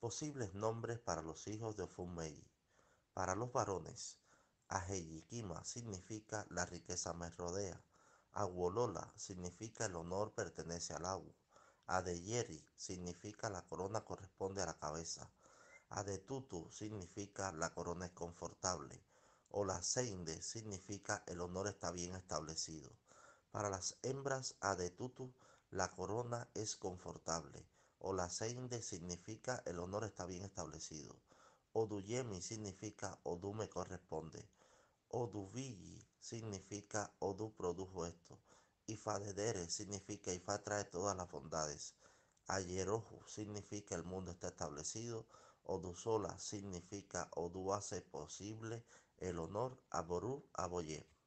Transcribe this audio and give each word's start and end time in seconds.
Posibles 0.00 0.54
nombres 0.54 1.00
para 1.00 1.22
los 1.22 1.48
hijos 1.48 1.76
de 1.76 1.82
Ofunmei. 1.82 2.40
Para 3.14 3.34
los 3.34 3.50
varones, 3.50 4.16
Ajeyikima 4.68 5.64
significa 5.64 6.46
la 6.50 6.64
riqueza 6.66 7.12
me 7.14 7.30
rodea. 7.30 7.82
Aguolola 8.30 9.12
significa 9.16 9.86
el 9.86 9.96
honor 9.96 10.32
pertenece 10.34 10.94
al 10.94 11.04
agua. 11.04 11.34
Adeyeri 11.88 12.64
significa 12.76 13.50
la 13.50 13.66
corona 13.66 14.04
corresponde 14.04 14.62
a 14.62 14.66
la 14.66 14.78
cabeza. 14.78 15.32
Adetutu 15.88 16.70
significa 16.70 17.50
la 17.50 17.74
corona 17.74 18.06
es 18.06 18.12
confortable. 18.12 19.02
Olaseinde 19.48 20.40
significa 20.42 21.24
el 21.26 21.40
honor 21.40 21.66
está 21.66 21.90
bien 21.90 22.14
establecido. 22.14 22.92
Para 23.50 23.68
las 23.68 23.98
hembras 24.02 24.54
Adetutu 24.60 25.34
la 25.70 25.90
corona 25.90 26.48
es 26.54 26.76
confortable. 26.76 27.66
Olaseinde 28.00 28.80
significa 28.80 29.62
el 29.66 29.80
honor 29.80 30.04
está 30.04 30.24
bien 30.24 30.44
establecido. 30.44 31.16
Oduyemi 31.72 32.40
significa 32.40 33.18
Odu 33.24 33.52
me 33.54 33.68
corresponde. 33.68 34.48
Oduvilli 35.08 36.06
significa 36.20 37.12
Odu 37.18 37.52
produjo 37.56 38.06
esto. 38.06 38.38
Ifadedere 38.86 39.68
significa 39.68 40.32
Ifa 40.32 40.62
trae 40.62 40.84
todas 40.84 41.16
las 41.16 41.28
bondades. 41.30 41.94
Ayerohu 42.46 43.22
significa 43.26 43.94
el 43.94 44.04
mundo 44.04 44.30
está 44.30 44.48
establecido. 44.48 45.26
Odusola 45.64 46.38
significa 46.38 47.28
Odu 47.34 47.72
hace 47.74 48.00
posible 48.00 48.84
el 49.18 49.38
honor. 49.38 49.82
Aboru, 49.90 50.48
Aboye. 50.54 51.17